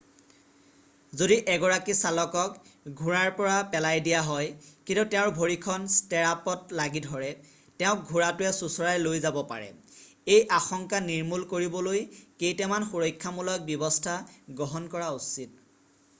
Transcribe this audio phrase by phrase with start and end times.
[1.19, 2.55] যদি এগৰাকী চালকক
[3.01, 7.27] ঘোঁৰাৰ পৰা পোলাই দিয়া হয় কিন্তু তেওঁৰ ভৰিখন ষ্টিৰাপত লাগি ধৰে
[7.83, 9.67] তেওঁক ঘোঁৰাটোৱে চোঁচোৰাই লৈ যাব পাৰে
[10.37, 12.03] এই আশংকা নিৰ্মূল কৰিবলৈ
[12.45, 14.17] কেইটামান সুৰক্ষামূলক ব্যৱস্থা
[14.63, 15.59] গ্ৰহণ কৰা উচিত